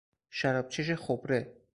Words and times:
شرابچش 0.29 0.91
خبره 0.95 1.57